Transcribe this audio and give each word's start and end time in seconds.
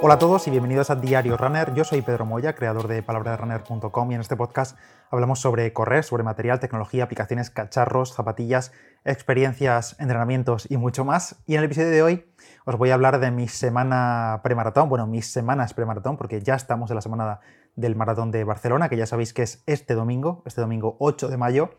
Hola 0.00 0.14
a 0.14 0.18
todos 0.20 0.46
y 0.46 0.52
bienvenidos 0.52 0.90
a 0.90 0.94
Diario 0.94 1.36
Runner. 1.36 1.74
Yo 1.74 1.82
soy 1.82 2.02
Pedro 2.02 2.24
Moya, 2.24 2.54
creador 2.54 2.86
de 2.86 3.02
palabraderunner.com 3.02 4.12
y 4.12 4.14
en 4.14 4.20
este 4.20 4.36
podcast 4.36 4.78
hablamos 5.10 5.40
sobre 5.40 5.72
correr, 5.72 6.04
sobre 6.04 6.22
material, 6.22 6.60
tecnología, 6.60 7.02
aplicaciones, 7.02 7.50
cacharros, 7.50 8.14
zapatillas, 8.14 8.70
experiencias, 9.04 9.96
entrenamientos 9.98 10.70
y 10.70 10.76
mucho 10.76 11.04
más. 11.04 11.42
Y 11.46 11.54
en 11.54 11.58
el 11.58 11.64
episodio 11.64 11.90
de 11.90 12.02
hoy 12.04 12.32
os 12.64 12.78
voy 12.78 12.90
a 12.90 12.94
hablar 12.94 13.18
de 13.18 13.32
mi 13.32 13.48
semana 13.48 14.40
premaratón, 14.44 14.88
bueno, 14.88 15.08
mis 15.08 15.26
semanas 15.26 15.74
premaratón, 15.74 16.16
porque 16.16 16.42
ya 16.42 16.54
estamos 16.54 16.92
en 16.92 16.94
la 16.94 17.02
semana 17.02 17.40
del 17.74 17.96
maratón 17.96 18.30
de 18.30 18.44
Barcelona, 18.44 18.88
que 18.88 18.96
ya 18.96 19.06
sabéis 19.06 19.32
que 19.32 19.42
es 19.42 19.64
este 19.66 19.94
domingo, 19.94 20.44
este 20.46 20.60
domingo 20.60 20.96
8 21.00 21.26
de 21.26 21.36
mayo. 21.36 21.70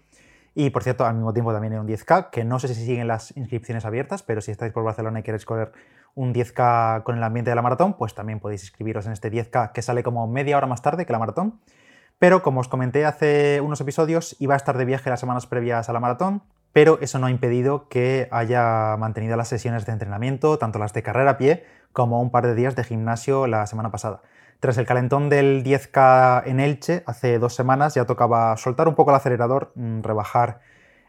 Y 0.62 0.71
por 0.71 0.84
cierto, 0.84 1.05
al 1.05 1.16
mismo 1.16 1.32
tiempo 1.32 1.54
también 1.54 1.71
hay 1.71 1.80
un 1.80 1.88
10K, 1.88 2.32
que 2.32 2.44
no 2.44 2.59
sé 2.59 2.68
si 2.68 2.86
siguen 2.86 3.08
las 3.08 3.32
inscripciones 3.38 3.86
abiertas, 3.86 4.23
pero 4.23 4.41
si 4.41 4.52
estáis 4.52 4.73
por 4.73 4.84
Barcelona 4.84 5.21
y 5.21 5.23
queréis 5.23 5.46
correr 5.46 5.71
un 6.16 6.34
10K 6.34 7.04
con 7.04 7.16
el 7.16 7.23
ambiente 7.23 7.50
de 7.50 7.55
la 7.55 7.62
maratón, 7.62 7.94
pues 7.94 8.13
también 8.13 8.41
podéis 8.41 8.64
inscribiros 8.64 9.05
en 9.05 9.14
este 9.14 9.31
10K 9.31 9.72
que 9.72 9.81
sale 9.81 10.03
como 10.03 10.27
media 10.27 10.58
hora 10.58 10.67
más 10.67 10.81
tarde 10.81 11.05
que 11.05 11.14
la 11.14 11.20
maratón. 11.20 11.62
Pero 12.17 12.44
como 12.44 12.59
os 12.59 12.67
comenté 12.67 13.05
hace 13.05 13.62
unos 13.62 13.80
episodios, 13.80 14.36
iba 14.40 14.53
a 14.53 14.58
estar 14.58 14.77
de 14.77 14.84
viaje 14.84 15.09
las 15.09 15.22
semanas 15.22 15.48
previas 15.48 15.88
a 15.88 15.94
la 15.94 16.02
maratón, 16.02 16.44
pero 16.73 17.00
eso 17.00 17.20
no 17.20 17.28
ha 17.28 17.31
impedido 17.31 17.88
que 17.88 18.28
haya 18.30 18.98
mantenido 18.98 19.38
las 19.38 19.48
sesiones 19.48 19.86
de 19.86 19.94
entrenamiento, 19.94 20.58
tanto 20.58 20.78
las 20.78 20.91
de 20.91 21.03
carrera 21.03 21.31
a 21.31 21.38
pie 21.38 21.64
como 21.94 22.22
un 22.22 22.31
par 22.31 22.45
de 22.45 22.53
días 22.53 22.76
de 22.76 22.84
gimnasio 22.84 23.48
la 23.48 23.66
semana 23.66 23.91
pasada. 23.91 24.23
Tras 24.59 24.77
el 24.77 24.86
calentón 24.86 25.30
del 25.30 25.63
10K 25.63 26.44
en 26.45 26.59
Elche, 26.59 27.04
hace 27.05 27.40
dos 27.40 27.55
semanas 27.55 27.95
ya 27.95 28.05
tocaba 28.05 28.58
soltar 28.58 28.90
un 28.90 28.95
poco 28.95 29.12
el 29.12 29.16
acelerador, 29.16 29.72
mm, 29.76 30.02
rebajar 30.02 30.59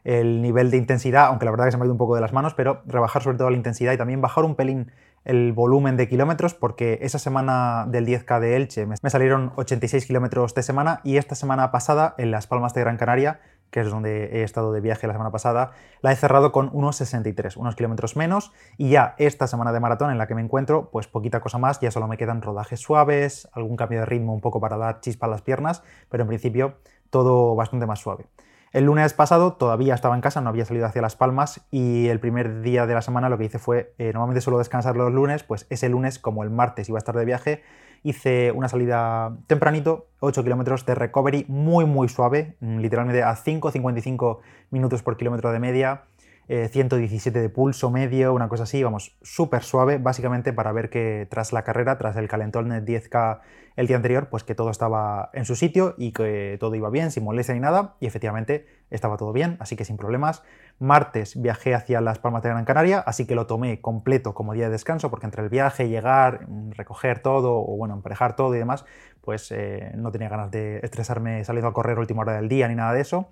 el 0.04 0.40
nivel 0.40 0.70
de 0.70 0.76
intensidad, 0.76 1.26
aunque 1.26 1.46
la 1.46 1.50
verdad 1.50 1.64
que 1.64 1.72
se 1.72 1.76
me 1.76 1.82
ha 1.82 1.86
ido 1.86 1.92
un 1.92 1.98
poco 1.98 2.14
de 2.14 2.20
las 2.20 2.32
manos, 2.32 2.54
pero 2.54 2.82
rebajar 2.86 3.22
sobre 3.22 3.38
todo 3.38 3.50
la 3.50 3.56
intensidad 3.56 3.92
y 3.92 3.96
también 3.96 4.20
bajar 4.20 4.44
un 4.44 4.54
pelín 4.54 4.92
el 5.24 5.52
volumen 5.52 5.96
de 5.96 6.08
kilómetros, 6.08 6.54
porque 6.54 7.00
esa 7.02 7.18
semana 7.18 7.86
del 7.88 8.06
10K 8.06 8.38
de 8.38 8.56
Elche 8.56 8.86
me 8.86 9.10
salieron 9.10 9.52
86 9.56 10.06
kilómetros 10.06 10.54
de 10.54 10.62
semana 10.62 11.00
y 11.02 11.16
esta 11.16 11.34
semana 11.34 11.72
pasada 11.72 12.14
en 12.18 12.30
Las 12.30 12.46
Palmas 12.46 12.72
de 12.72 12.80
Gran 12.82 12.96
Canaria, 12.96 13.40
que 13.70 13.80
es 13.80 13.90
donde 13.90 14.38
he 14.38 14.42
estado 14.42 14.72
de 14.72 14.80
viaje 14.80 15.06
la 15.06 15.12
semana 15.12 15.30
pasada, 15.30 15.72
la 16.02 16.12
he 16.12 16.16
cerrado 16.16 16.52
con 16.52 16.70
unos 16.72 16.96
63, 16.96 17.56
unos 17.56 17.76
kilómetros 17.76 18.16
menos, 18.16 18.52
y 18.76 18.90
ya 18.90 19.14
esta 19.18 19.46
semana 19.46 19.72
de 19.72 19.80
maratón 19.80 20.10
en 20.10 20.18
la 20.18 20.26
que 20.26 20.34
me 20.34 20.42
encuentro, 20.42 20.90
pues 20.90 21.06
poquita 21.06 21.40
cosa 21.40 21.58
más, 21.58 21.80
ya 21.80 21.90
solo 21.90 22.08
me 22.08 22.16
quedan 22.16 22.42
rodajes 22.42 22.80
suaves, 22.80 23.48
algún 23.52 23.76
cambio 23.76 24.00
de 24.00 24.06
ritmo 24.06 24.34
un 24.34 24.40
poco 24.40 24.60
para 24.60 24.76
dar 24.76 25.00
chispa 25.00 25.26
a 25.26 25.30
las 25.30 25.42
piernas, 25.42 25.82
pero 26.08 26.22
en 26.22 26.28
principio 26.28 26.74
todo 27.10 27.54
bastante 27.54 27.86
más 27.86 28.00
suave. 28.00 28.26
El 28.72 28.84
lunes 28.84 29.12
pasado 29.14 29.54
todavía 29.54 29.94
estaba 29.94 30.14
en 30.14 30.20
casa, 30.20 30.40
no 30.40 30.48
había 30.48 30.64
salido 30.64 30.86
hacia 30.86 31.02
Las 31.02 31.16
Palmas 31.16 31.66
y 31.72 32.06
el 32.06 32.20
primer 32.20 32.62
día 32.62 32.86
de 32.86 32.94
la 32.94 33.02
semana 33.02 33.28
lo 33.28 33.36
que 33.36 33.46
hice 33.46 33.58
fue, 33.58 33.94
eh, 33.98 34.12
normalmente 34.12 34.40
suelo 34.42 34.58
descansar 34.58 34.96
los 34.96 35.12
lunes, 35.12 35.42
pues 35.42 35.66
ese 35.70 35.88
lunes 35.88 36.20
como 36.20 36.44
el 36.44 36.50
martes 36.50 36.88
iba 36.88 36.96
a 36.96 37.00
estar 37.00 37.16
de 37.16 37.24
viaje, 37.24 37.64
hice 38.02 38.52
una 38.52 38.68
salida 38.68 39.36
tempranito, 39.46 40.08
8 40.20 40.42
kilómetros 40.42 40.86
de 40.86 40.94
recovery 40.94 41.44
muy 41.48 41.84
muy 41.84 42.08
suave, 42.08 42.56
mm, 42.60 42.78
literalmente 42.78 43.22
a 43.22 43.34
5-55 43.36 44.40
minutos 44.70 45.02
por 45.02 45.16
kilómetro 45.16 45.52
de 45.52 45.58
media, 45.58 46.04
117 46.48 47.38
eh, 47.38 47.42
de 47.42 47.48
pulso 47.48 47.90
medio, 47.90 48.34
una 48.34 48.48
cosa 48.48 48.64
así, 48.64 48.82
vamos, 48.82 49.16
súper 49.22 49.62
suave, 49.62 49.98
básicamente 49.98 50.52
para 50.52 50.72
ver 50.72 50.90
que 50.90 51.28
tras 51.30 51.52
la 51.52 51.62
carrera, 51.62 51.96
tras 51.96 52.16
el 52.16 52.26
calentón 52.26 52.70
de 52.70 52.84
10K 52.84 53.40
el 53.76 53.86
día 53.86 53.96
anterior, 53.96 54.28
pues 54.30 54.42
que 54.42 54.56
todo 54.56 54.70
estaba 54.70 55.30
en 55.32 55.44
su 55.44 55.54
sitio 55.54 55.94
y 55.96 56.12
que 56.12 56.56
todo 56.58 56.74
iba 56.74 56.90
bien, 56.90 57.12
sin 57.12 57.22
molestia 57.22 57.54
ni 57.54 57.60
nada, 57.60 57.94
y 58.00 58.06
efectivamente 58.06 58.66
estaba 58.90 59.16
todo 59.16 59.32
bien, 59.32 59.56
así 59.60 59.76
que 59.76 59.84
sin 59.84 59.96
problemas. 59.96 60.42
Martes 60.78 61.40
viajé 61.40 61.74
hacia 61.74 62.00
Las 62.00 62.18
Palmas 62.18 62.42
de 62.42 62.48
Gran 62.48 62.64
Canaria, 62.64 63.00
así 63.00 63.26
que 63.26 63.34
lo 63.34 63.46
tomé 63.46 63.80
completo 63.80 64.34
como 64.34 64.52
día 64.54 64.66
de 64.66 64.72
descanso, 64.72 65.10
porque 65.10 65.26
entre 65.26 65.42
el 65.42 65.48
viaje, 65.48 65.88
llegar, 65.88 66.46
recoger 66.70 67.20
todo, 67.20 67.58
o 67.58 67.76
bueno, 67.76 67.94
emparejar 67.94 68.36
todo 68.36 68.54
y 68.54 68.58
demás, 68.58 68.84
pues 69.20 69.52
eh, 69.52 69.92
no 69.96 70.10
tenía 70.10 70.28
ganas 70.28 70.50
de 70.50 70.80
estresarme 70.82 71.44
saliendo 71.44 71.68
a 71.68 71.72
correr 71.72 71.98
última 71.98 72.22
hora 72.22 72.34
del 72.34 72.48
día 72.48 72.68
ni 72.68 72.74
nada 72.74 72.92
de 72.92 73.00
eso. 73.00 73.28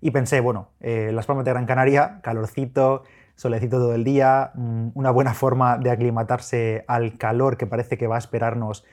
Y 0.00 0.10
pensé, 0.10 0.40
bueno, 0.40 0.68
eh, 0.80 1.10
Las 1.12 1.26
Palmas 1.26 1.44
de 1.44 1.52
Gran 1.52 1.66
Canaria, 1.66 2.20
calorcito, 2.22 3.02
solecito 3.34 3.78
todo 3.78 3.94
el 3.94 4.04
día, 4.04 4.52
mm, 4.54 4.90
una 4.94 5.10
buena 5.10 5.34
forma 5.34 5.78
de 5.78 5.90
aclimatarse 5.90 6.84
al 6.88 7.18
calor 7.18 7.56
que 7.56 7.66
parece 7.66 7.98
que 7.98 8.06
va 8.06 8.16
a 8.16 8.18
esperarnos 8.18 8.84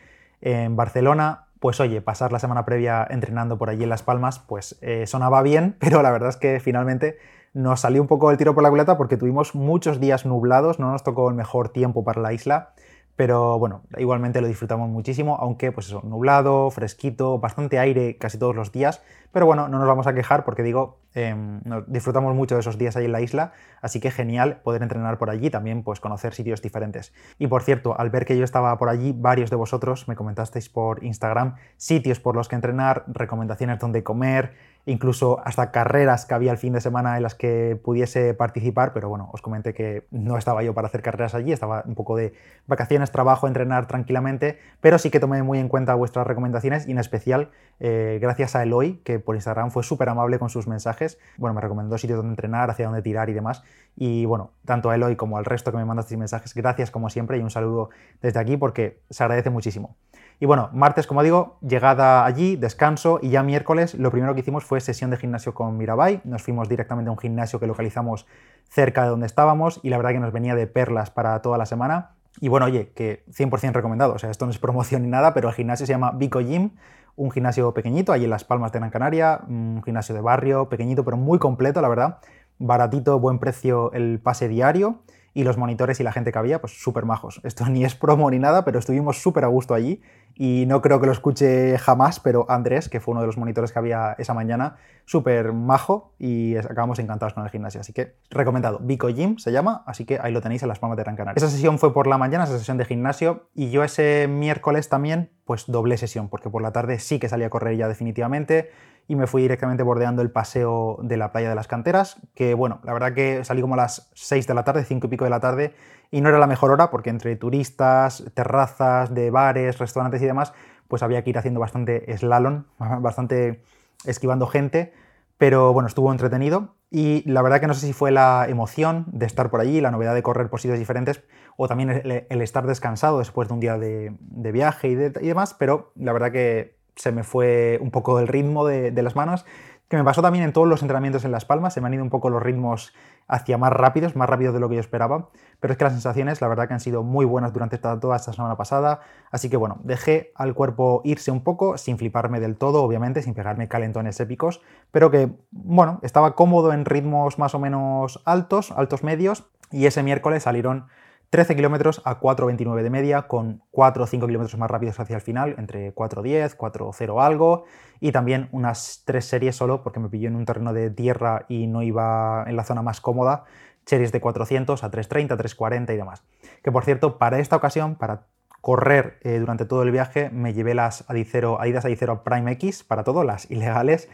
en 0.42 0.76
Barcelona. 0.76 1.48
Pues 1.60 1.80
oye, 1.80 2.02
pasar 2.02 2.32
la 2.32 2.40
semana 2.40 2.66
previa 2.66 3.06
entrenando 3.10 3.58
por 3.58 3.70
allí 3.70 3.84
en 3.84 3.90
Las 3.90 4.04
Palmas, 4.04 4.40
pues 4.40 4.78
eh, 4.82 5.08
sonaba 5.08 5.42
bien, 5.42 5.76
pero 5.80 6.02
la 6.02 6.12
verdad 6.12 6.30
es 6.30 6.38
que 6.38 6.60
finalmente 6.60 7.18
nos 7.54 7.80
salió 7.80 8.02
un 8.02 8.08
poco 8.08 8.32
el 8.32 8.38
tiro 8.38 8.54
por 8.54 8.64
la 8.64 8.70
culata 8.70 8.98
porque 8.98 9.18
tuvimos 9.18 9.56
muchos 9.56 10.00
días 10.00 10.26
nublados, 10.26 10.80
no 10.80 10.92
nos 10.92 11.04
tocó 11.04 11.30
el 11.30 11.36
mejor 11.36 11.70
tiempo 11.70 12.04
para 12.04 12.22
la 12.22 12.34
isla 12.34 12.74
pero 13.16 13.58
bueno, 13.60 13.84
igualmente 13.98 14.42
lo 14.42 14.48
disfrutamos 14.48 14.90
muchísimo, 14.90 15.38
aunque 15.40 15.72
pues 15.72 15.88
eso, 15.88 16.02
nublado, 16.04 16.70
fresquito, 16.70 17.40
bastante 17.40 17.80
aire 17.80 18.18
casi 18.18 18.38
todos 18.38 18.56
los 18.56 18.72
días. 18.72 19.02
Pero 19.32 19.46
bueno, 19.46 19.70
no 19.70 19.80
nos 19.80 19.88
vamos 19.88 20.08
a 20.08 20.14
quejar 20.14 20.44
porque 20.44 20.64
digo, 20.64 21.00
em, 21.16 21.62
disfrutamos 21.88 22.36
mucho 22.36 22.56
de 22.56 22.62
esos 22.62 22.78
días 22.78 22.96
ahí 22.96 23.06
en 23.06 23.12
la 23.12 23.22
isla, 23.22 23.54
así 23.82 24.00
que 24.00 24.12
genial 24.12 24.62
poder 24.64 24.84
entrenar 24.84 25.18
por 25.18 25.30
allí, 25.30 25.50
también 25.50 25.82
pues 25.82 26.00
conocer 26.00 26.34
sitios 26.34 26.62
diferentes. 26.62 27.14
Y 27.40 27.48
por 27.48 27.64
cierto, 27.64 28.00
al 28.00 28.12
ver 28.12 28.26
que 28.26 28.38
yo 28.38 28.44
estaba 28.44 28.78
por 28.78 28.90
allí, 28.90 29.14
varios 29.16 29.50
de 29.50 29.56
vosotros 29.56 30.08
me 30.08 30.16
comentasteis 30.16 30.70
por 30.70 31.04
Instagram 31.04 31.56
sitios 31.78 32.20
por 32.20 32.36
los 32.36 32.48
que 32.48 32.56
entrenar, 32.56 33.06
recomendaciones 33.08 33.80
donde 33.80 34.04
comer, 34.04 34.54
incluso 34.86 35.42
hasta 35.44 35.72
carreras 35.72 36.26
que 36.26 36.34
había 36.34 36.52
el 36.52 36.58
fin 36.58 36.74
de 36.74 36.82
semana 36.82 37.18
en 37.18 37.24
las 37.24 37.36
que 37.36 37.80
pudiese 37.84 38.34
participar, 38.34 38.94
pero 38.94 39.10
bueno, 39.10 39.30
os 39.34 39.42
comenté 39.42 39.74
que 39.74 40.06
no 40.12 40.38
estaba 40.38 40.64
yo 40.64 40.74
para 40.74 40.88
hacer 40.88 41.02
carreras 41.02 41.34
allí, 41.34 41.52
estaba 41.52 41.84
un 41.86 41.96
poco 41.96 42.16
de 42.16 42.34
vacaciones, 42.68 43.12
trabajo, 43.12 43.48
entrenar 43.48 43.88
tranquilamente, 43.88 44.60
pero 44.82 45.00
sí 45.00 45.10
que 45.10 45.20
tomé 45.20 45.42
muy 45.44 45.60
en 45.60 45.70
cuenta 45.70 45.96
vuestras 45.96 46.28
recomendaciones 46.28 46.88
y 46.88 46.92
en 46.92 47.00
especial 47.00 47.50
eh, 47.80 48.20
gracias 48.22 48.56
a 48.56 48.64
Eloy, 48.64 49.02
que 49.04 49.20
por 49.20 49.36
Instagram 49.36 49.72
fue 49.72 49.84
súper 49.84 50.10
amable 50.10 50.40
con 50.40 50.50
sus 50.50 50.68
mensajes, 50.68 51.05
bueno, 51.38 51.54
me 51.54 51.62
recomendó 51.62 51.98
sitios 51.98 52.18
donde 52.18 52.32
entrenar, 52.32 52.70
hacia 52.70 52.86
dónde 52.86 53.02
tirar 53.02 53.30
y 53.30 53.34
demás, 53.34 53.64
y 53.96 54.26
bueno, 54.26 54.52
tanto 54.66 54.90
a 54.90 54.96
Eloy 54.96 55.16
como 55.16 55.38
al 55.38 55.46
resto 55.46 55.72
que 55.72 55.78
me 55.78 55.86
mandasteis 55.86 56.20
mensajes, 56.20 56.54
gracias 56.54 56.92
como 56.92 57.10
siempre 57.10 57.38
y 57.38 57.42
un 57.42 57.50
saludo 57.50 57.90
desde 58.22 58.40
aquí 58.40 58.58
porque 58.58 59.00
se 59.10 59.24
agradece 59.24 59.50
muchísimo. 59.50 59.96
Y 60.40 60.46
bueno, 60.46 60.70
martes, 60.74 61.08
como 61.08 61.24
digo, 61.24 61.58
llegada 61.62 62.26
allí, 62.26 62.58
descanso 62.58 63.20
y 63.22 63.30
ya 63.30 63.42
miércoles 63.42 63.96
lo 63.96 64.12
primero 64.12 64.34
que 64.34 64.42
hicimos 64.42 64.66
fue 64.66 64.82
sesión 64.82 65.10
de 65.10 65.18
gimnasio 65.18 65.54
con 65.54 65.78
Mirabai. 65.78 66.22
Nos 66.26 66.44
fuimos 66.44 66.68
directamente 66.68 67.08
a 67.08 67.14
un 67.14 67.18
gimnasio 67.18 67.60
que 67.60 67.68
localizamos 67.68 68.28
cerca 68.70 69.04
de 69.04 69.10
donde 69.10 69.28
estábamos 69.28 69.80
y 69.82 69.90
la 69.90 69.98
verdad 69.98 70.12
que 70.12 70.20
nos 70.20 70.34
venía 70.34 70.56
de 70.56 70.68
perlas 70.68 71.10
para 71.10 71.42
toda 71.42 71.58
la 71.58 71.66
semana. 71.66 72.12
Y 72.42 72.50
bueno, 72.50 72.66
oye, 72.66 72.92
que 72.94 73.24
100% 73.30 73.72
recomendado, 73.72 74.14
o 74.14 74.20
sea, 74.20 74.30
esto 74.30 74.46
no 74.46 74.52
es 74.52 74.60
promoción 74.60 75.04
ni 75.04 75.08
nada, 75.08 75.34
pero 75.34 75.48
el 75.48 75.56
gimnasio 75.56 75.86
se 75.86 75.94
llama 75.94 76.12
Vico 76.12 76.42
Gym, 76.42 76.72
un 77.16 77.32
gimnasio 77.32 77.74
pequeñito, 77.74 78.12
ahí 78.12 78.24
en 78.24 78.30
Las 78.30 78.44
Palmas 78.44 78.72
de 78.72 78.80
Gran 78.80 78.92
Canaria, 78.92 79.42
un 79.48 79.82
gimnasio 79.84 80.14
de 80.16 80.22
barrio, 80.22 80.70
pequeñito, 80.70 81.04
pero 81.06 81.18
muy 81.18 81.40
completo, 81.40 81.82
la 81.82 81.88
verdad. 81.88 82.18
Baratito, 82.58 83.20
buen 83.20 83.40
precio 83.40 83.92
el 83.94 84.20
pase 84.20 84.48
diario 84.48 85.00
y 85.36 85.44
los 85.44 85.58
monitores 85.58 86.00
y 86.00 86.04
la 86.04 86.14
gente 86.14 86.32
que 86.32 86.40
había, 86.40 86.62
pues 86.62 86.82
súper 86.82 87.06
majos. 87.06 87.42
Esto 87.44 87.66
ni 87.68 87.84
es 87.84 87.94
promo 87.94 88.32
ni 88.32 88.40
nada, 88.40 88.64
pero 88.64 88.80
estuvimos 88.80 89.22
súper 89.22 89.44
a 89.44 89.48
gusto 89.48 89.74
allí 89.74 90.02
y 90.34 90.64
no 90.66 90.82
creo 90.82 91.00
que 91.02 91.06
lo 91.06 91.12
escuche 91.12 91.78
jamás, 91.78 92.22
pero 92.22 92.46
Andrés, 92.50 92.88
que 92.88 93.02
fue 93.02 93.12
uno 93.12 93.22
de 93.22 93.28
los 93.28 93.38
monitores 93.38 93.74
que 93.74 93.80
había 93.80 94.16
esa 94.18 94.34
mañana, 94.34 94.78
súper 95.04 95.52
majo 95.52 96.14
y 96.18 96.56
acabamos 96.56 97.00
encantados 97.00 97.34
con 97.34 97.44
el 97.44 97.50
gimnasio. 97.50 97.82
Así 97.82 97.92
que 97.92 98.16
recomendado. 98.30 98.80
Vico 98.80 99.10
Gym 99.10 99.38
se 99.38 99.52
llama, 99.52 99.84
así 99.86 100.06
que 100.06 100.20
ahí 100.22 100.32
lo 100.32 100.42
tenéis 100.42 100.64
en 100.64 100.70
las 100.70 100.80
palmas 100.80 100.96
de 100.96 101.04
Gran 101.04 101.18
Canaria. 101.18 101.38
Esa 101.38 101.50
sesión 101.50 101.80
fue 101.80 101.94
por 101.94 102.08
la 102.08 102.18
mañana, 102.18 102.46
esa 102.46 102.58
sesión 102.58 102.78
de 102.78 102.86
gimnasio, 102.86 103.50
y 103.54 103.72
yo 103.72 103.84
ese 103.84 104.28
miércoles 104.30 104.88
también, 104.88 105.32
pues 105.44 105.66
doble 105.68 105.98
sesión, 105.98 106.30
porque 106.30 106.50
por 106.50 106.62
la 106.62 106.72
tarde 106.72 106.98
sí 107.00 107.20
que 107.20 107.28
salí 107.28 107.44
a 107.44 107.50
correr 107.50 107.76
ya 107.76 107.90
definitivamente 107.90 108.72
y 109.08 109.16
me 109.16 109.28
fui 109.28 109.42
directamente 109.42 109.84
bordeando 109.84 110.22
el 110.22 110.32
paseo 110.32 110.98
de 111.02 111.18
la 111.18 111.32
playa 111.32 111.50
de 111.50 111.56
las 111.56 111.68
canteras, 111.68 112.18
que 112.34 112.54
bueno, 112.54 112.80
la 112.84 112.94
verdad 112.94 113.14
que 113.14 113.44
salí 113.44 113.62
como 113.62 113.76
a 113.76 113.78
las 113.78 114.10
6 114.16 114.48
de 114.48 114.54
la 114.54 114.64
tarde, 114.64 114.84
5 114.84 115.06
y 115.06 115.10
pico 115.10 115.24
de 115.26 115.30
la 115.30 115.40
tarde, 115.40 115.74
y 116.12 116.22
no 116.22 116.30
era 116.30 116.40
la 116.40 116.48
mejor 116.48 116.72
hora 116.72 116.90
porque 116.90 117.10
entre 117.10 117.36
turistas, 117.36 118.24
terrazas 118.34 119.14
de 119.14 119.30
bares, 119.32 119.78
restaurantes 119.78 120.22
y 120.22 120.26
demás, 120.26 120.54
pues 120.88 121.04
había 121.04 121.24
que 121.24 121.30
ir 121.30 121.38
haciendo 121.38 121.60
bastante 121.60 122.06
slalom, 122.18 122.66
bastante 123.02 123.64
esquivando 124.06 124.48
gente, 124.48 124.94
pero 125.38 125.74
bueno, 125.74 125.88
estuvo 125.88 126.12
entretenido 126.12 126.76
y 126.90 127.30
la 127.30 127.42
verdad 127.42 127.60
que 127.60 127.68
no 127.68 127.74
sé 127.74 127.86
si 127.86 127.94
fue 127.94 128.12
la 128.12 128.46
emoción 128.48 129.06
de 129.08 129.26
estar 129.26 129.50
por 129.50 129.60
allí, 129.60 129.82
la 129.82 129.92
novedad 129.92 130.14
de 130.14 130.24
correr 130.24 130.50
por 130.50 130.62
sitios 130.62 130.80
diferentes 130.80 131.22
o 131.58 131.68
también 131.68 131.90
el, 131.90 132.42
estar 132.42 132.66
descansado 132.66 133.20
después 133.20 133.48
de 133.48 133.54
un 133.54 133.60
día 133.60 133.78
de, 133.78 134.16
viaje 134.52 134.90
y, 134.90 134.94
y 134.94 135.28
demás, 135.28 135.54
pero 135.54 135.92
la 135.96 136.14
verdad 136.14 136.32
que 136.32 136.78
se 136.96 137.12
me 137.12 137.24
fue 137.24 137.80
un 137.82 137.92
poco 137.92 138.20
el 138.20 138.28
ritmo 138.28 138.66
de, 138.66 138.92
las 139.02 139.16
manos, 139.16 139.46
que 139.88 139.98
me 139.98 140.04
pasó 140.04 140.22
también 140.22 140.44
en 140.44 140.54
todos 140.54 140.68
los 140.68 140.82
entrenamientos 140.82 141.26
en 141.26 141.32
Las 141.32 141.46
Palmas, 141.46 141.74
se 141.74 141.82
me 141.82 141.88
han 141.88 141.94
ido 141.94 142.04
un 142.04 142.10
poco 142.10 142.30
los 142.30 142.42
ritmos 142.42 142.94
hacia 143.28 143.58
más 143.58 143.72
rápidos, 143.72 144.16
más 144.16 144.30
rápidos 144.30 144.54
de 144.54 144.60
lo 144.60 144.68
que 144.70 144.76
yo 144.76 144.82
esperaba, 144.82 145.30
pero 145.60 145.72
es 145.72 145.78
que 145.78 145.84
las 145.84 145.94
sensaciones 145.94 146.42
la 146.42 146.48
verdad 146.48 146.68
que 146.68 146.74
han 146.74 146.80
sido 146.80 147.04
muy 147.04 147.26
buenas 147.26 147.54
durante 147.54 147.78
toda 147.78 148.16
esta 148.16 148.34
semana 148.34 148.58
pasada, 148.58 149.02
así 149.32 149.50
que 149.50 149.58
bueno, 149.58 149.78
dejé 149.84 150.32
al 150.36 150.54
cuerpo 150.56 151.02
irse 151.04 151.32
un 151.32 151.44
poco, 151.44 151.78
sin 151.78 151.98
fliparme 151.98 152.40
del 152.40 152.56
todo, 152.56 152.84
obviamente, 152.84 153.22
sin 153.22 153.34
pegarme 153.34 153.68
calentones 153.68 154.20
épicos, 154.20 154.62
pero 154.92 155.12
que 155.12 155.30
bueno, 155.52 156.00
estaba 156.02 156.36
cómodo 156.36 156.74
en 156.74 156.86
ritmos 156.86 157.38
más 157.38 157.54
o 157.54 157.60
menos 157.60 158.22
altos, 158.26 158.72
altos 158.72 159.04
medios, 159.04 159.46
y 159.72 159.86
ese 159.86 160.04
miércoles 160.04 160.44
salieron 160.44 160.88
13 161.30 161.56
kilómetros 161.56 162.02
a 162.06 162.20
4.29 162.20 162.84
de 162.84 162.90
media, 162.90 163.22
con 163.24 163.64
4 163.72 164.04
o 164.04 164.08
5 164.08 164.28
kilómetros 164.28 164.58
más 164.58 164.70
rápidos 164.70 165.00
hacia 165.00 165.16
el 165.16 165.22
final, 165.22 165.56
entre 165.58 165.94
4.10, 165.94 166.56
4.0 166.56 167.24
algo, 167.24 167.66
y 168.00 168.12
también 168.12 168.50
unas 168.52 169.04
tres 169.06 169.26
series 169.26 169.56
solo, 169.56 169.84
porque 169.84 170.00
me 170.00 170.10
pilló 170.10 170.28
en 170.28 170.36
un 170.36 170.46
terreno 170.46 170.74
de 170.74 170.90
tierra 170.90 171.46
y 171.48 171.68
no 171.68 171.82
iba 171.82 172.44
en 172.48 172.56
la 172.56 172.64
zona 172.64 172.82
más 172.82 173.02
cómoda, 173.02 173.46
series 173.86 174.12
de 174.12 174.22
400 174.22 174.84
a 174.84 174.92
3.30, 174.92 175.38
3.40 175.38 175.94
y 175.94 175.98
demás. 175.98 176.24
Que 176.64 176.72
por 176.72 176.84
cierto, 176.84 177.18
para 177.18 177.40
esta 177.40 177.56
ocasión, 177.56 177.96
para 177.96 178.28
correr 178.62 179.20
eh, 179.22 179.38
durante 179.38 179.66
todo 179.66 179.84
el 179.84 179.92
viaje, 179.92 180.32
me 180.32 180.54
llevé 180.54 180.74
las 180.74 181.08
Adicero, 181.08 181.62
Adidas 181.62 181.86
Adicero 181.86 182.24
Prime 182.24 182.52
X 182.54 182.84
para 182.84 183.04
todo, 183.04 183.24
las 183.24 183.52
ilegales, 183.52 184.10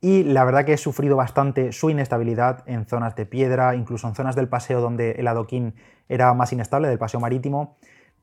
y 0.00 0.24
la 0.24 0.44
verdad 0.44 0.64
que 0.64 0.72
he 0.72 0.78
sufrido 0.78 1.16
bastante 1.16 1.72
su 1.72 1.90
inestabilidad 1.90 2.62
en 2.66 2.86
zonas 2.86 3.14
de 3.14 3.26
piedra, 3.26 3.74
incluso 3.74 4.08
en 4.08 4.14
zonas 4.14 4.34
del 4.34 4.48
paseo 4.48 4.80
donde 4.80 5.12
el 5.12 5.28
adoquín 5.28 5.74
era 6.08 6.32
más 6.34 6.52
inestable, 6.52 6.88
del 6.88 6.98
paseo 6.98 7.20
marítimo. 7.20 7.76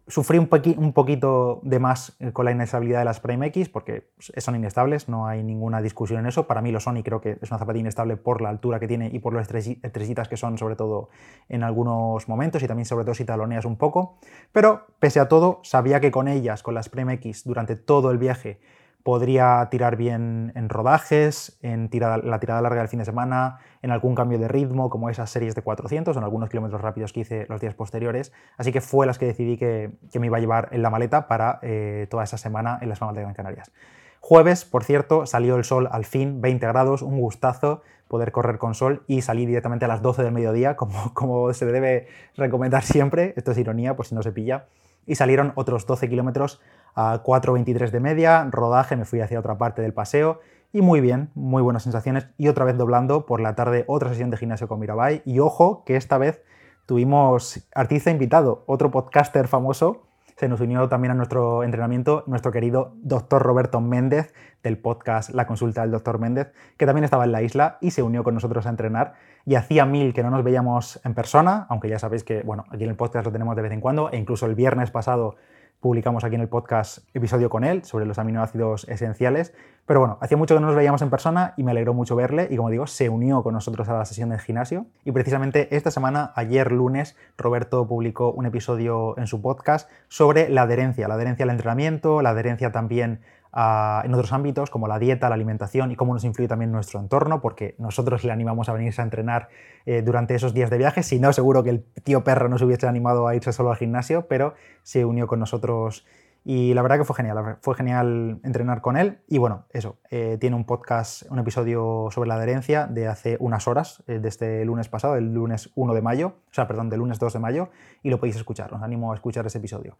Sufrí 0.07 0.39
un, 0.39 0.49
un 0.77 0.93
poquito 0.93 1.59
de 1.61 1.77
más 1.77 2.17
eh, 2.19 2.31
con 2.31 2.43
la 2.43 2.51
inestabilidad 2.51 2.99
de 2.99 3.05
las 3.05 3.19
Prime 3.19 3.45
X 3.47 3.69
porque 3.69 4.09
son 4.17 4.55
inestables, 4.55 5.07
no 5.07 5.27
hay 5.27 5.43
ninguna 5.43 5.83
discusión 5.83 6.19
en 6.19 6.25
eso. 6.25 6.47
Para 6.47 6.61
mí 6.63 6.71
lo 6.71 6.79
son 6.79 6.97
y 6.97 7.03
creo 7.03 7.21
que 7.21 7.37
es 7.39 7.51
una 7.51 7.59
zapatilla 7.59 7.81
inestable 7.81 8.17
por 8.17 8.41
la 8.41 8.49
altura 8.49 8.79
que 8.79 8.87
tiene 8.87 9.11
y 9.13 9.19
por 9.19 9.35
las 9.35 9.47
estrellitas 9.51 10.27
que 10.27 10.35
son, 10.35 10.57
sobre 10.57 10.75
todo 10.75 11.09
en 11.47 11.63
algunos 11.63 12.27
momentos 12.27 12.63
y 12.63 12.67
también 12.67 12.87
sobre 12.87 13.05
todo 13.05 13.13
si 13.13 13.23
taloneas 13.23 13.65
un 13.65 13.77
poco. 13.77 14.17
Pero 14.51 14.87
pese 14.97 15.19
a 15.19 15.27
todo, 15.27 15.59
sabía 15.63 15.99
que 15.99 16.09
con 16.09 16.27
ellas, 16.27 16.63
con 16.63 16.73
las 16.73 16.89
Prime 16.89 17.13
X, 17.13 17.43
durante 17.45 17.75
todo 17.75 18.09
el 18.09 18.17
viaje, 18.17 18.59
podría 19.03 19.67
tirar 19.71 19.95
bien 19.95 20.51
en 20.55 20.69
rodajes, 20.69 21.57
en 21.61 21.89
la 21.91 22.39
tirada 22.39 22.61
larga 22.61 22.79
del 22.81 22.89
fin 22.89 22.99
de 22.99 23.05
semana, 23.05 23.59
en 23.81 23.91
algún 23.91 24.15
cambio 24.15 24.37
de 24.37 24.47
ritmo, 24.47 24.89
como 24.89 25.09
esas 25.09 25.29
series 25.29 25.55
de 25.55 25.61
400 25.61 26.15
o 26.15 26.19
en 26.19 26.23
algunos 26.23 26.49
kilómetros 26.49 26.81
rápidos 26.81 27.13
que 27.13 27.21
hice 27.21 27.45
los 27.49 27.61
días 27.61 27.73
posteriores. 27.73 28.31
Así 28.57 28.71
que 28.71 28.81
fue 28.81 29.05
las 29.05 29.17
que 29.17 29.25
decidí 29.25 29.57
que, 29.57 29.91
me 30.19 30.27
iba 30.27 30.37
a 30.37 30.39
llevar 30.41 30.69
en 30.71 30.81
la 30.81 30.89
maleta 30.89 31.27
para 31.27 31.59
eh, 31.61 32.07
toda 32.09 32.23
esa 32.23 32.37
semana 32.37 32.77
en 32.81 32.89
las 32.89 32.99
Palmas 32.99 33.15
de 33.15 33.21
Gran 33.21 33.33
Canarias. 33.33 33.71
Jueves, 34.19 34.65
por 34.65 34.83
cierto, 34.83 35.25
salió 35.25 35.55
el 35.55 35.63
sol 35.63 35.87
al 35.91 36.05
fin, 36.05 36.41
20 36.41 36.67
grados, 36.67 37.01
un 37.01 37.19
gustazo 37.19 37.81
poder 38.09 38.31
correr 38.31 38.57
con 38.57 38.73
sol 38.75 39.03
y 39.07 39.21
salí 39.21 39.45
directamente 39.45 39.85
a 39.85 39.87
las 39.87 40.01
12 40.01 40.23
del 40.23 40.33
mediodía, 40.33 40.75
como, 40.75 41.13
como 41.13 41.53
se 41.53 41.65
debe 41.65 42.07
recomendar 42.35 42.83
siempre, 42.83 43.33
esto 43.37 43.51
es 43.51 43.57
ironía, 43.57 43.95
por 43.95 44.05
si 44.05 44.15
no 44.15 44.23
se 44.23 44.31
pilla, 44.31 44.65
y 45.05 45.15
salieron 45.15 45.53
otros 45.55 45.85
12 45.85 46.09
kilómetros 46.09 46.59
a 46.95 47.23
4.23 47.23 47.89
de 47.91 47.99
media, 47.99 48.47
rodaje, 48.51 48.95
me 48.95 49.05
fui 49.05 49.21
hacia 49.21 49.39
otra 49.39 49.57
parte 49.57 49.81
del 49.81 49.93
paseo 49.93 50.39
y 50.71 50.81
muy 50.81 51.01
bien, 51.01 51.31
muy 51.33 51.61
buenas 51.61 51.83
sensaciones 51.83 52.27
y 52.37 52.47
otra 52.47 52.65
vez 52.65 52.77
doblando 52.77 53.25
por 53.25 53.39
la 53.41 53.55
tarde 53.55 53.85
otra 53.87 54.09
sesión 54.09 54.29
de 54.29 54.37
gimnasio 54.37 54.67
con 54.67 54.79
Mirabai 54.79 55.21
y 55.25 55.39
ojo 55.39 55.83
que 55.85 55.95
esta 55.95 56.17
vez 56.17 56.43
tuvimos 56.85 57.67
artista 57.73 58.11
invitado, 58.11 58.63
otro 58.67 58.91
podcaster 58.91 59.47
famoso, 59.47 60.09
se 60.39 60.47
nos 60.47 60.61
unió 60.61 60.87
también 60.87 61.11
a 61.11 61.15
nuestro 61.15 61.63
entrenamiento 61.63 62.23
nuestro 62.25 62.53
querido 62.53 62.93
doctor 63.01 63.41
Roberto 63.41 63.81
Méndez 63.81 64.33
del 64.63 64.77
podcast 64.77 65.31
La 65.31 65.45
Consulta 65.45 65.81
del 65.81 65.91
Doctor 65.91 66.17
Méndez, 66.17 66.53
que 66.77 66.85
también 66.85 67.03
estaba 67.03 67.25
en 67.25 67.33
la 67.33 67.41
isla 67.41 67.77
y 67.81 67.91
se 67.91 68.03
unió 68.03 68.23
con 68.23 68.35
nosotros 68.35 68.65
a 68.65 68.69
entrenar. 68.69 69.15
Y 69.45 69.55
hacía 69.55 69.85
mil 69.85 70.13
que 70.13 70.23
no 70.23 70.29
nos 70.29 70.45
veíamos 70.45 71.01
en 71.03 71.13
persona, 71.13 71.65
aunque 71.67 71.89
ya 71.89 71.99
sabéis 71.99 72.23
que, 72.23 72.41
bueno, 72.43 72.63
aquí 72.69 72.85
en 72.85 72.89
el 72.89 72.95
podcast 72.95 73.25
lo 73.25 73.33
tenemos 73.33 73.53
de 73.57 73.63
vez 73.63 73.73
en 73.73 73.81
cuando, 73.81 74.11
e 74.11 74.17
incluso 74.17 74.45
el 74.45 74.55
viernes 74.55 74.91
pasado 74.91 75.35
publicamos 75.79 76.23
aquí 76.23 76.35
en 76.35 76.41
el 76.41 76.49
podcast 76.49 76.99
episodio 77.13 77.49
con 77.49 77.63
él 77.63 77.83
sobre 77.83 78.05
los 78.05 78.19
aminoácidos 78.19 78.87
esenciales. 78.89 79.53
Pero 79.85 80.01
bueno, 80.01 80.17
hacía 80.21 80.37
mucho 80.37 80.53
que 80.53 80.61
no 80.61 80.67
nos 80.67 80.75
veíamos 80.75 81.01
en 81.01 81.09
persona 81.09 81.53
y 81.57 81.63
me 81.63 81.71
alegró 81.71 81.93
mucho 81.93 82.15
verle 82.15 82.47
y 82.51 82.57
como 82.57 82.69
digo, 82.69 82.85
se 82.85 83.09
unió 83.09 83.41
con 83.41 83.53
nosotros 83.53 83.87
a 83.89 83.97
la 83.97 84.05
sesión 84.05 84.29
del 84.29 84.39
gimnasio. 84.39 84.85
Y 85.03 85.11
precisamente 85.11 85.75
esta 85.75 85.89
semana, 85.89 86.31
ayer 86.35 86.71
lunes, 86.71 87.15
Roberto 87.37 87.87
publicó 87.87 88.31
un 88.31 88.45
episodio 88.45 89.17
en 89.17 89.25
su 89.25 89.41
podcast 89.41 89.89
sobre 90.07 90.49
la 90.49 90.63
adherencia, 90.63 91.07
la 91.07 91.15
adherencia 91.15 91.43
al 91.43 91.49
entrenamiento, 91.49 92.21
la 92.21 92.31
adherencia 92.31 92.71
también 92.71 93.21
en 93.53 94.13
otros 94.13 94.31
ámbitos 94.31 94.69
como 94.69 94.87
la 94.87 94.99
dieta, 94.99 95.29
la 95.29 95.35
alimentación 95.35 95.91
y 95.91 95.95
cómo 95.95 96.13
nos 96.13 96.23
influye 96.23 96.47
también 96.47 96.71
nuestro 96.71 96.99
entorno, 96.99 97.41
porque 97.41 97.75
nosotros 97.77 98.23
le 98.23 98.31
animamos 98.31 98.69
a 98.69 98.73
venirse 98.73 99.01
a 99.01 99.03
entrenar 99.03 99.49
eh, 99.85 100.01
durante 100.01 100.35
esos 100.35 100.53
días 100.53 100.69
de 100.69 100.77
viaje, 100.77 101.03
si 101.03 101.19
no, 101.19 101.33
seguro 101.33 101.63
que 101.63 101.71
el 101.71 101.83
tío 102.03 102.23
perro 102.23 102.49
no 102.49 102.57
se 102.57 102.65
hubiese 102.65 102.87
animado 102.87 103.27
a 103.27 103.35
irse 103.35 103.51
solo 103.51 103.71
al 103.71 103.77
gimnasio, 103.77 104.27
pero 104.27 104.53
se 104.83 105.05
unió 105.05 105.27
con 105.27 105.39
nosotros 105.39 106.05
y 106.45 106.73
la 106.73 106.81
verdad 106.81 106.97
que 106.97 107.03
fue 107.03 107.15
genial, 107.15 107.57
fue 107.61 107.75
genial 107.75 108.39
entrenar 108.43 108.81
con 108.81 108.97
él. 108.97 109.19
Y 109.27 109.37
bueno, 109.37 109.65
eso, 109.71 109.99
eh, 110.09 110.37
tiene 110.39 110.55
un 110.55 110.65
podcast, 110.65 111.23
un 111.29 111.39
episodio 111.39 112.07
sobre 112.11 112.29
la 112.29 112.35
adherencia 112.35 112.87
de 112.87 113.07
hace 113.07 113.37
unas 113.39 113.67
horas, 113.67 114.03
eh, 114.07 114.19
de 114.19 114.29
este 114.29 114.63
lunes 114.63 114.87
pasado, 114.89 115.15
el 115.15 115.33
lunes 115.33 115.69
1 115.75 115.93
de 115.93 116.01
mayo, 116.01 116.27
o 116.49 116.53
sea, 116.53 116.67
perdón, 116.67 116.89
del 116.89 116.99
lunes 116.99 117.19
2 117.19 117.33
de 117.33 117.39
mayo, 117.39 117.69
y 118.03 118.09
lo 118.09 118.19
podéis 118.19 118.37
escuchar, 118.37 118.73
os 118.73 118.81
animo 118.81 119.11
a 119.11 119.15
escuchar 119.15 119.45
ese 119.45 119.57
episodio. 119.57 119.97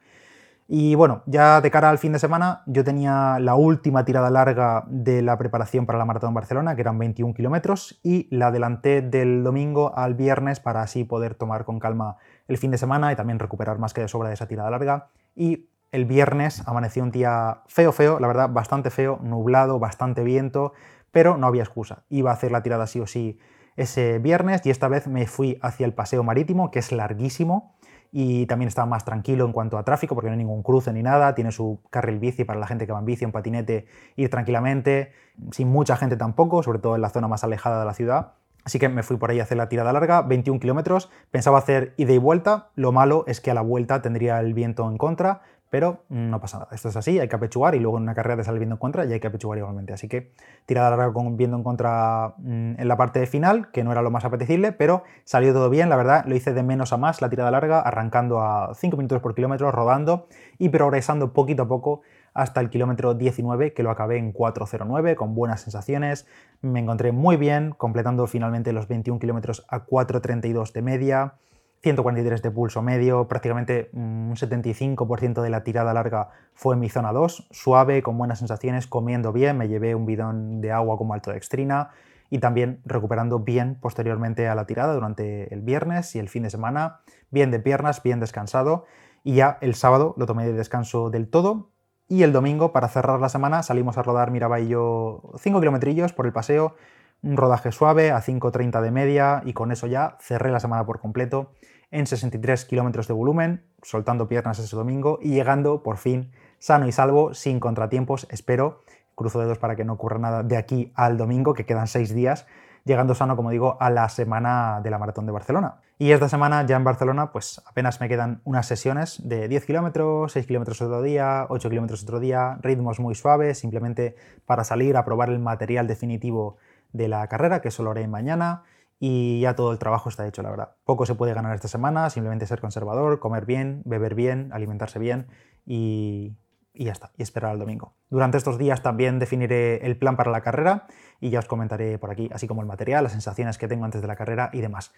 Y 0.72 0.94
bueno, 0.94 1.24
ya 1.26 1.62
de 1.62 1.72
cara 1.72 1.90
al 1.90 1.98
fin 1.98 2.14
de 2.14 2.20
semana, 2.20 2.62
yo 2.68 2.84
tenía 2.84 3.40
la 3.40 3.56
última 3.56 4.06
tirada 4.06 4.30
larga 4.30 4.84
de 4.88 5.24
la 5.24 5.36
preparación 5.36 5.88
para 5.88 5.98
la 5.98 6.06
Maratón 6.06 6.36
Barcelona, 6.36 6.76
que 6.76 6.82
eran 6.82 7.00
21 7.00 7.34
kilómetros, 7.34 8.00
y 8.04 8.28
la 8.30 8.48
adelanté 8.48 9.02
del 9.02 9.44
domingo 9.44 9.98
al 9.98 10.14
viernes 10.14 10.60
para 10.60 10.84
así 10.84 11.06
poder 11.06 11.34
tomar 11.34 11.66
con 11.66 11.80
calma 11.80 12.18
el 12.48 12.60
fin 12.60 12.70
de 12.70 12.78
semana 12.78 13.12
y 13.12 13.16
también 13.16 13.40
recuperar 13.40 13.80
más 13.80 13.96
que 13.96 14.02
de 14.02 14.08
sobra 14.08 14.28
de 14.28 14.36
esa 14.36 14.48
tirada 14.48 14.70
larga. 14.70 15.08
Y 15.36 15.70
el 15.92 16.06
viernes 16.06 16.62
amaneció 16.68 17.02
un 17.02 17.10
día 17.10 17.64
feo, 17.66 17.92
feo, 17.92 18.20
la 18.20 18.28
verdad, 18.28 18.52
bastante 18.52 18.92
feo, 18.92 19.18
nublado, 19.24 19.80
bastante 19.80 20.24
viento, 20.24 20.74
pero 21.12 21.36
no 21.36 21.48
había 21.48 21.64
excusa. 21.64 22.04
Iba 22.10 22.30
a 22.30 22.36
hacer 22.36 22.52
la 22.52 22.62
tirada 22.62 22.86
sí 22.86 23.00
o 23.00 23.08
sí 23.08 23.40
ese 23.76 24.20
viernes 24.20 24.64
y 24.68 24.70
esta 24.70 24.88
vez 24.88 25.08
me 25.08 25.26
fui 25.26 25.58
hacia 25.64 25.88
el 25.88 25.96
paseo 25.96 26.22
marítimo, 26.22 26.70
que 26.70 26.78
es 26.78 26.92
larguísimo 26.92 27.74
y 28.12 28.46
también 28.48 28.68
está 28.68 28.86
más 28.86 29.06
tranquilo 29.06 29.46
en 29.46 29.52
cuanto 29.52 29.78
a 29.78 29.84
tráfico 29.84 30.16
porque 30.16 30.30
no 30.30 30.34
hay 30.34 30.40
ningún 30.40 30.64
cruce 30.64 30.92
ni 30.94 31.04
nada, 31.04 31.36
tiene 31.36 31.52
su 31.52 31.80
carril 31.90 32.20
bici 32.20 32.44
para 32.44 32.60
la 32.60 32.68
gente 32.68 32.86
que 32.86 32.92
va 32.92 33.00
en 33.00 33.06
bici, 33.06 33.24
en 33.24 33.32
patinete, 33.32 33.86
ir 34.16 34.30
tranquilamente, 34.30 35.12
sin 35.52 35.68
mucha 35.70 35.96
gente 35.96 36.18
tampoco, 36.18 36.64
sobre 36.64 36.80
todo 36.80 36.96
en 36.96 37.02
la 37.02 37.10
zona 37.10 37.28
más 37.28 37.44
alejada 37.44 37.80
de 37.80 37.86
la 37.86 37.94
ciudad. 37.94 38.34
Así 38.66 38.78
que 38.78 38.90
me 38.90 39.04
fui 39.04 39.18
por 39.18 39.32
ahí 39.32 39.40
a 39.40 39.44
hacer 39.44 39.58
la 39.58 39.70
tirada 39.70 39.94
larga, 39.94 40.22
21 40.22 40.60
kilómetros, 40.60 41.10
pensaba 41.32 41.58
hacer 41.58 41.94
ida 41.98 42.14
y 42.14 42.18
vuelta, 42.18 42.70
lo 42.76 42.92
malo 42.92 43.24
es 43.28 43.42
que 43.42 43.52
a 43.52 43.54
la 43.54 43.62
vuelta 43.62 44.02
tendría 44.02 44.40
el 44.40 44.54
viento 44.54 44.90
en 44.90 44.98
contra, 44.98 45.42
pero 45.70 46.04
no 46.10 46.40
pasa 46.40 46.60
nada. 46.60 46.70
Esto 46.74 46.90
es 46.90 46.96
así, 46.96 47.20
hay 47.20 47.28
que 47.28 47.36
apechugar 47.36 47.76
y 47.76 47.80
luego 47.80 47.98
en 47.98 48.04
una 48.04 48.16
carrera 48.16 48.38
te 48.38 48.44
sale 48.44 48.60
viento 48.60 48.76
en 48.76 48.80
contra 48.80 49.06
y 49.06 49.14
hay 49.14 49.20
que 49.20 49.28
apechugar 49.28 49.60
igualmente. 49.60 49.94
Así 49.94 50.08
que 50.08 50.32
tirada 50.66 50.90
larga 50.90 51.14
con 51.14 51.38
viento 51.38 51.58
en 51.58 51.64
contra 51.64 52.34
mm, 52.38 52.80
en 52.80 52.88
la 52.88 52.98
parte 52.98 53.26
final, 53.28 53.72
que 53.72 53.84
no 53.84 53.92
era 53.92 54.02
lo 54.02 54.12
más 54.12 54.26
apetecible, 54.26 54.72
pero 54.72 55.04
salió 55.24 55.54
todo 55.54 55.70
bien, 55.70 55.90
la 55.90 55.96
verdad, 55.96 56.26
lo 56.26 56.36
hice 56.36 56.54
de 56.54 56.64
menos 56.64 56.92
a 56.94 56.98
más 56.98 57.22
la 57.22 57.30
tirada 57.30 57.52
larga, 57.52 57.82
arrancando 57.82 58.42
a 58.42 58.74
5 58.74 58.98
minutos 58.98 59.22
por 59.22 59.36
kilómetro, 59.36 59.72
rodando 59.72 60.28
y 60.58 60.70
progresando 60.70 61.34
poquito 61.34 61.64
a 61.64 61.68
poco 61.68 62.02
hasta 62.34 62.62
el 62.62 62.70
kilómetro 62.70 63.14
19, 63.14 63.74
que 63.74 63.84
lo 63.84 63.92
acabé 63.92 64.18
en 64.18 64.34
4.09, 64.34 65.16
con 65.16 65.36
buenas 65.36 65.62
sensaciones. 65.62 66.28
Me 66.62 66.80
encontré 66.80 67.12
muy 67.12 67.38
bien, 67.38 67.74
completando 67.78 68.26
finalmente 68.28 68.72
los 68.74 68.88
21 68.88 69.20
kilómetros 69.20 69.66
a 69.70 69.86
4.32 69.86 70.72
de 70.72 70.82
media. 70.82 71.34
143 71.82 72.42
de 72.42 72.52
pulso 72.52 72.82
medio, 72.82 73.28
prácticamente 73.28 73.90
un 73.94 74.36
75% 74.36 75.42
de 75.42 75.50
la 75.50 75.64
tirada 75.64 75.94
larga 75.94 76.30
fue 76.54 76.76
en 76.76 76.82
mi 76.82 76.90
zona 76.90 77.14
2, 77.14 77.48
suave, 77.52 78.04
con 78.04 78.18
buenas 78.18 78.40
sensaciones, 78.40 78.88
comiendo 78.88 79.32
bien, 79.32 79.58
me 79.58 79.68
llevé 79.70 79.96
un 79.96 80.06
bidón 80.06 80.62
de 80.62 80.72
agua 80.72 80.98
como 80.98 81.18
dextrina 81.18 81.92
y 82.30 82.40
también 82.40 82.82
recuperando 82.86 83.40
bien 83.40 83.78
posteriormente 83.80 84.48
a 84.48 84.56
la 84.56 84.66
tirada 84.66 84.94
durante 84.94 85.54
el 85.54 85.62
viernes 85.62 86.16
y 86.16 86.20
el 86.20 86.30
fin 86.30 86.44
de 86.44 86.50
semana, 86.50 87.00
bien 87.32 87.50
de 87.50 87.60
piernas, 87.60 88.04
bien 88.04 88.20
descansado 88.20 88.86
y 89.24 89.36
ya 89.36 89.58
el 89.62 89.76
sábado 89.76 90.14
lo 90.18 90.26
tomé 90.26 90.46
de 90.46 90.54
descanso 90.54 91.10
del 91.10 91.30
todo 91.30 91.70
y 92.08 92.24
el 92.24 92.34
domingo 92.34 92.72
para 92.72 92.88
cerrar 92.88 93.20
la 93.20 93.30
semana 93.30 93.64
salimos 93.64 93.98
a 93.98 94.04
rodar 94.04 94.32
Miraba 94.32 94.60
y 94.60 94.68
yo 94.68 95.32
5 95.38 95.60
kilometrillos 95.60 96.12
por 96.12 96.26
el 96.26 96.34
paseo, 96.34 96.76
un 97.22 97.38
rodaje 97.38 97.72
suave 97.72 98.12
a 98.12 98.22
5.30 98.22 98.82
de 98.82 98.92
media 98.92 99.42
y 99.46 99.54
con 99.54 99.72
eso 99.72 99.88
ya 99.88 100.18
cerré 100.20 100.52
la 100.52 100.60
semana 100.60 100.86
por 100.86 101.00
completo 101.00 101.52
en 101.92 102.06
63 102.06 102.66
kilómetros 102.66 103.08
de 103.08 103.14
volumen, 103.14 103.64
soltando 103.82 104.28
piernas 104.28 104.60
ese 104.60 104.76
domingo 104.76 105.20
y 105.22 105.32
llegando 105.32 105.84
por 105.84 105.98
fin 105.98 106.32
sano 106.60 106.88
y 106.88 106.92
salvo, 106.92 107.34
sin 107.34 107.60
contratiempos, 107.60 108.28
espero, 108.30 108.82
cruzo 109.16 109.40
dedos 109.40 109.58
para 109.58 109.76
que 109.76 109.86
no 109.86 109.94
ocurra 109.94 110.20
nada 110.20 110.44
de 110.44 110.58
aquí 110.58 110.92
al 110.96 111.18
domingo, 111.18 111.54
que 111.54 111.66
quedan 111.66 111.88
seis 111.88 112.14
días, 112.14 112.46
llegando 112.86 113.16
sano, 113.16 113.36
como 113.36 113.50
digo, 113.50 113.78
a 113.80 113.90
la 113.90 114.08
semana 114.10 114.82
de 114.84 114.90
la 114.90 114.98
Maratón 114.98 115.26
de 115.26 115.32
Barcelona. 115.32 115.82
Y 115.98 116.12
esta 116.12 116.30
semana 116.30 116.66
ya 116.66 116.78
en 116.78 116.84
Barcelona, 116.84 117.32
pues 117.32 117.62
apenas 117.66 118.00
me 118.00 118.08
quedan 118.08 118.42
unas 118.46 118.68
sesiones 118.68 119.22
de 119.28 119.50
10 119.50 119.66
kilómetros, 119.66 120.32
6 120.32 120.46
kilómetros 120.46 120.82
otro 120.82 121.02
día, 121.02 121.46
8 121.50 121.70
kilómetros 121.70 122.04
otro 122.04 122.20
día, 122.20 122.58
ritmos 122.62 123.00
muy 123.00 123.16
suaves, 123.16 123.60
simplemente 123.60 124.16
para 124.46 124.64
salir 124.64 124.96
a 124.96 125.04
probar 125.04 125.30
el 125.30 125.40
material 125.40 125.88
definitivo 125.88 126.58
de 126.92 127.08
la 127.08 127.28
carrera, 127.28 127.62
que 127.62 127.72
solo 127.72 127.92
haré 127.92 128.08
mañana, 128.08 128.64
y 129.00 129.40
ya 129.40 129.56
todo 129.56 129.72
el 129.72 129.80
trabajo 129.80 130.10
está 130.10 130.28
hecho, 130.28 130.42
la 130.42 130.50
verdad. 130.50 130.76
Poco 130.84 131.06
se 131.06 131.16
puede 131.16 131.34
ganar 131.34 131.56
esta 131.56 131.68
semana, 131.68 132.10
simplemente 132.10 132.46
ser 132.46 132.60
conservador, 132.60 133.20
comer 133.20 133.46
bien, 133.46 133.82
beber 133.86 134.14
bien, 134.14 134.50
alimentarse 134.52 135.00
bien 135.00 135.28
y, 135.66 136.36
y 136.74 136.86
ya 136.86 136.92
está, 136.92 137.12
y 137.18 137.24
esperar 137.24 137.52
al 137.52 137.60
domingo. 137.60 137.94
Durante 138.10 138.38
estos 138.38 138.58
días 138.58 138.82
también 138.82 139.18
definiré 139.20 139.86
el 139.86 139.98
plan 139.98 140.18
para 140.18 140.32
la 140.32 140.42
carrera 140.42 140.88
y 141.22 141.30
ya 141.30 141.40
os 141.40 141.46
comentaré 141.46 141.98
por 141.98 142.12
aquí, 142.12 142.30
así 142.34 142.48
como 142.48 142.62
el 142.62 142.68
material, 142.68 143.04
las 143.04 143.14
sensaciones 143.14 143.58
que 143.58 143.70
tengo 143.70 143.86
antes 143.86 144.02
de 144.02 144.08
la 144.08 144.18
carrera 144.18 144.50
y 144.52 144.60
demás. 144.60 144.94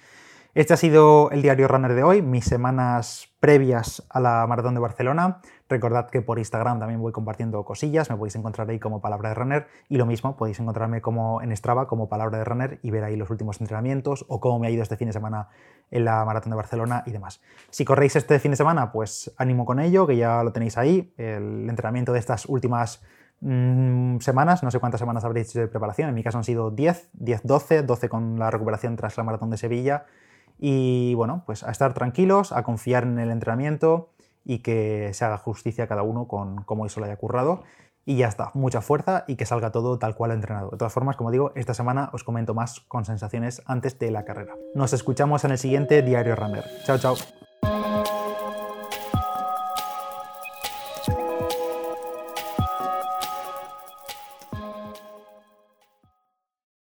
Este 0.54 0.74
ha 0.74 0.78
sido 0.78 1.32
el 1.32 1.42
diario 1.42 1.70
Runner 1.70 1.94
de 1.94 2.04
hoy, 2.04 2.22
mis 2.22 2.44
semanas 2.44 3.30
previas 3.40 4.06
a 4.10 4.20
la 4.20 4.46
Maratón 4.48 4.74
de 4.74 4.82
Barcelona. 4.82 5.40
Recordad 5.70 6.10
que 6.10 6.22
por 6.22 6.40
Instagram 6.40 6.78
también 6.78 7.00
voy 7.00 7.14
compartiendo 7.14 7.64
cosillas, 7.64 8.10
me 8.10 8.18
podéis 8.18 8.36
encontrar 8.36 8.70
ahí 8.70 8.78
como 8.78 9.00
Palabra 9.00 9.30
de 9.30 9.36
Runner 9.36 9.68
y 9.88 9.96
lo 9.96 10.06
mismo, 10.06 10.36
podéis 10.36 10.60
encontrarme 10.60 11.00
como 11.00 11.42
en 11.42 11.56
Strava 11.56 11.88
como 11.88 12.10
Palabra 12.10 12.38
de 12.38 12.44
Runner 12.44 12.80
y 12.84 12.92
ver 12.92 13.06
ahí 13.06 13.16
los 13.16 13.30
últimos 13.30 13.62
entrenamientos 13.62 14.26
o 14.28 14.42
cómo 14.42 14.60
me 14.60 14.68
ha 14.68 14.72
ido 14.72 14.84
este 14.84 14.98
fin 14.98 15.08
de 15.08 15.14
semana 15.14 15.48
en 15.90 16.04
la 16.04 16.26
Maratón 16.26 16.50
de 16.50 16.58
Barcelona 16.58 17.04
y 17.06 17.12
demás. 17.12 17.42
Si 17.70 17.86
corréis 17.86 18.18
este 18.18 18.38
fin 18.38 18.52
de 18.52 18.58
semana, 18.58 18.92
pues 18.92 19.34
ánimo 19.38 19.64
con 19.64 19.80
ello, 19.80 20.06
que 20.06 20.18
ya 20.18 20.44
lo 20.44 20.52
tenéis 20.52 20.78
ahí, 20.78 21.14
el 21.16 21.70
entrenamiento 21.70 22.12
de 22.12 22.20
estas 22.20 22.46
últimas 22.46 23.02
mm, 23.40 24.18
semanas, 24.18 24.64
no 24.64 24.72
sé 24.72 24.82
cuántas 24.82 25.00
semanas 25.00 25.24
habréis 25.24 25.52
hecho 25.52 25.62
de 25.62 25.70
preparación, 25.70 26.10
en 26.10 26.16
mi 26.16 26.24
caso 26.24 26.40
han 26.40 26.44
sido 26.44 26.72
10, 26.72 27.12
10, 27.14 27.44
12, 27.46 27.84
12 27.84 28.10
con 28.10 28.38
la 28.38 28.52
recuperación 28.52 28.98
tras 28.98 29.16
la 29.16 29.24
Maratón 29.24 29.50
de 29.50 29.56
Sevilla 29.56 30.08
y 30.60 31.14
bueno, 31.16 31.44
pues 31.46 31.64
a 31.64 31.72
estar 31.72 31.94
tranquilos, 31.94 32.52
a 32.52 32.64
confiar 32.64 33.04
en 33.04 33.20
el 33.20 33.32
entrenamiento 33.32 34.10
y 34.44 34.60
que 34.60 35.12
se 35.14 35.26
haga 35.26 35.38
justicia 35.38 35.86
a 35.86 35.88
cada 35.88 36.04
uno 36.04 36.28
con 36.28 36.64
cómo 36.64 36.86
eso 36.86 37.00
lo 37.00 37.06
haya 37.06 37.18
currado. 37.18 37.64
Y 38.04 38.18
ya 38.18 38.28
está, 38.28 38.50
mucha 38.56 38.82
fuerza 38.82 39.26
y 39.28 39.36
que 39.36 39.46
salga 39.46 39.72
todo 39.72 40.00
tal 40.00 40.16
cual 40.16 40.32
entrenado. 40.32 40.72
De 40.72 40.78
todas 40.78 40.92
formas, 40.92 41.18
como 41.18 41.30
digo, 41.30 41.52
esta 41.56 41.76
semana 41.76 42.10
os 42.14 42.24
comento 42.24 42.56
más 42.56 42.80
con 42.82 43.06
sensaciones 43.06 43.62
antes 43.68 44.00
de 44.00 44.10
la 44.10 44.26
carrera. 44.26 44.56
Nos 44.74 44.94
escuchamos 44.94 45.44
en 45.46 45.52
el 45.52 45.60
siguiente 45.60 46.02
Diario 46.02 46.36
Runner. 46.36 46.64
Chao, 46.86 46.98
chao. 46.98 47.16